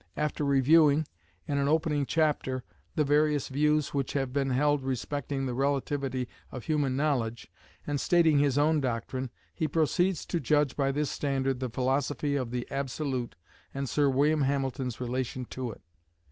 After 0.17 0.43
reviewing, 0.43 1.07
in 1.47 1.59
an 1.59 1.67
opening 1.67 2.07
chapter, 2.07 2.63
the 2.95 3.03
various 3.03 3.49
views 3.49 3.93
which 3.93 4.13
have 4.13 4.33
been 4.33 4.49
held 4.49 4.81
respecting 4.81 5.45
the 5.45 5.53
relativity 5.53 6.27
of 6.51 6.63
human 6.63 6.95
knowledge, 6.97 7.51
and 7.85 8.01
stating 8.01 8.39
his 8.39 8.57
own 8.57 8.81
doctrine, 8.81 9.29
he 9.53 9.67
proceeds 9.67 10.25
to 10.25 10.39
judge 10.39 10.75
by 10.75 10.91
this 10.91 11.11
standard 11.11 11.59
the 11.59 11.69
philosophy 11.69 12.35
of 12.35 12.49
the 12.49 12.67
absolute 12.71 13.35
and 13.75 13.87
Sir 13.87 14.09
William 14.09 14.41
Hamilton's 14.41 14.99
relation 14.99 15.45
to 15.51 15.69
it. 15.69 15.81